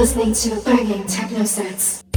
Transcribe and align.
listening 0.00 0.32
to 0.32 0.58
banging 0.62 1.06
techno 1.06 1.44
sets. 1.44 2.09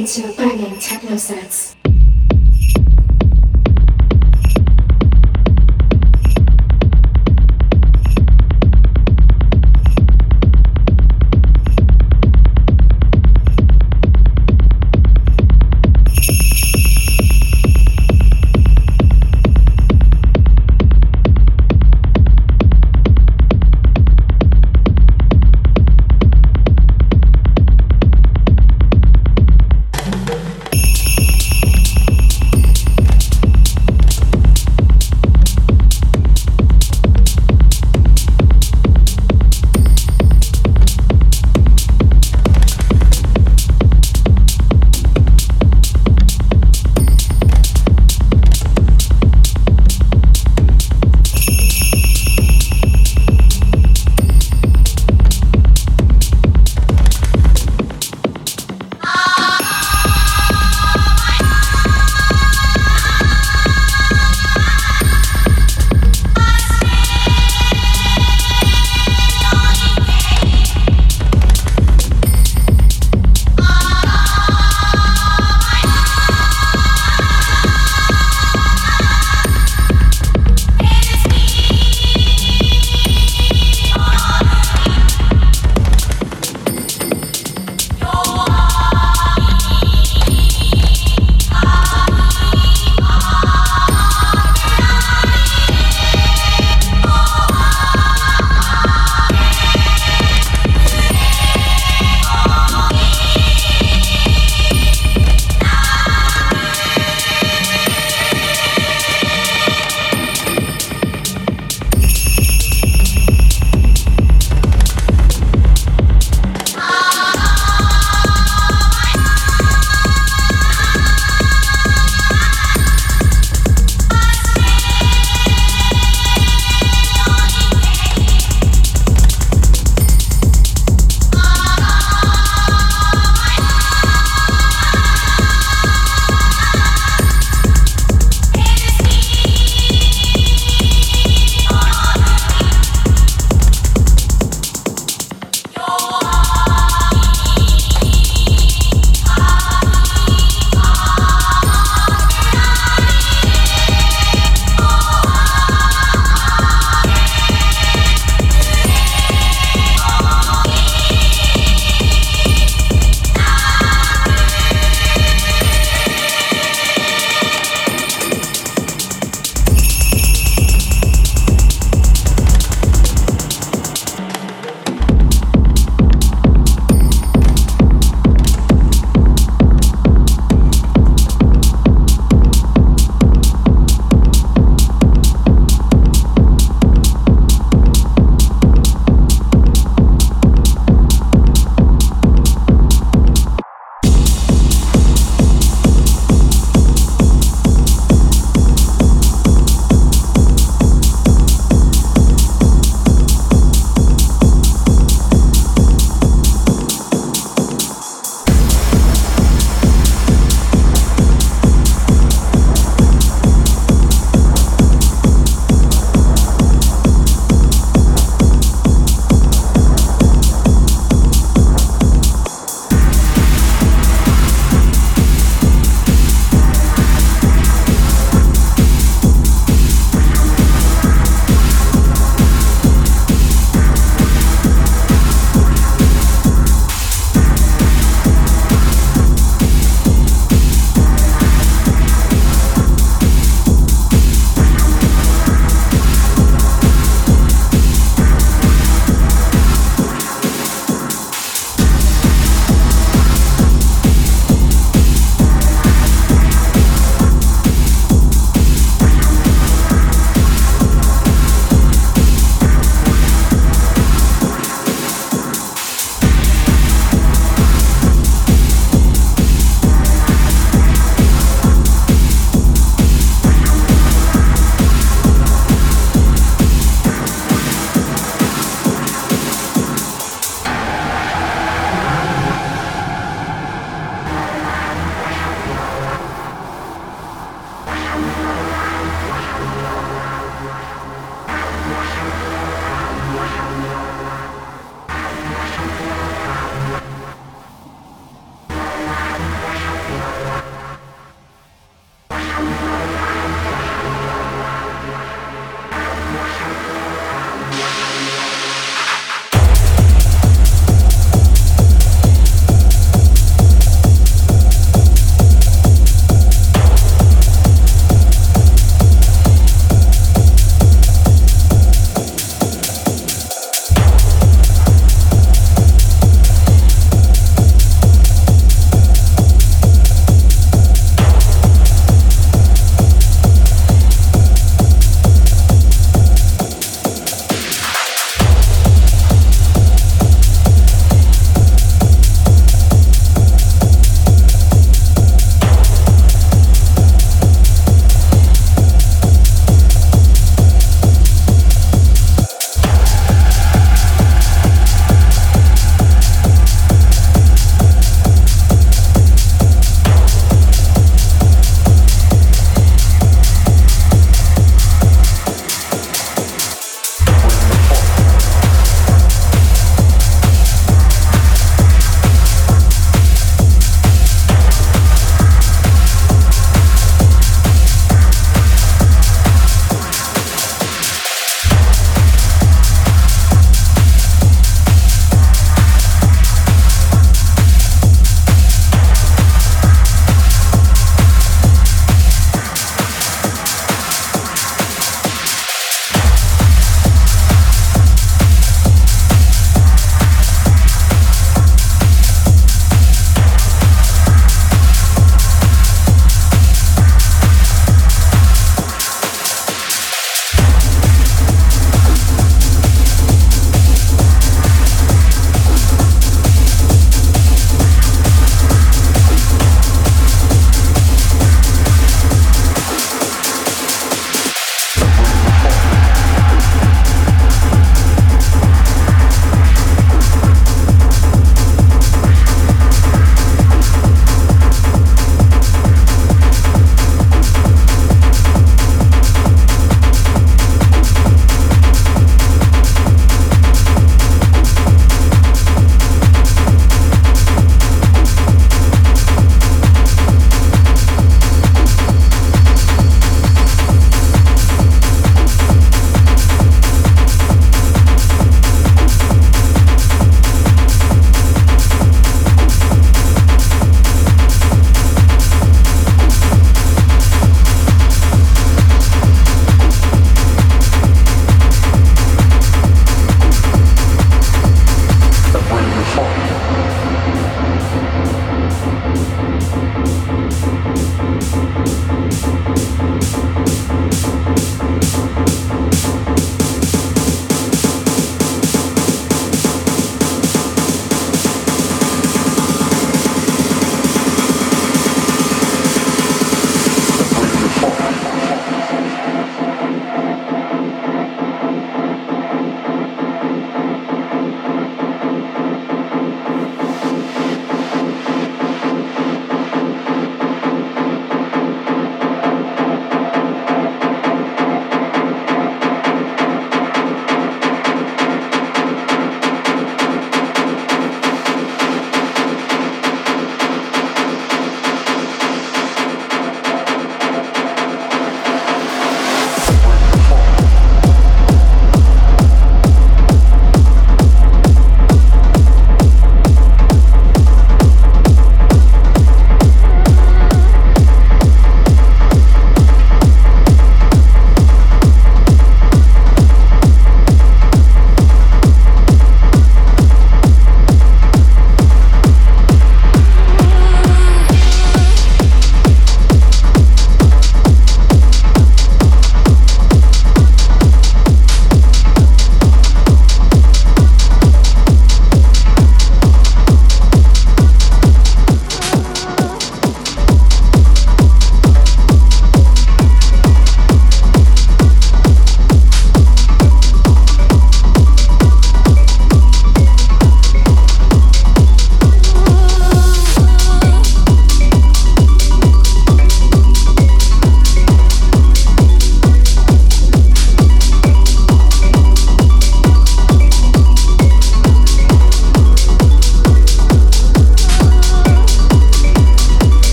You're 0.00 0.32
banging 0.32 0.78
techno 0.78 1.18
sets. 1.18 1.76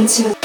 Listening 0.00 0.39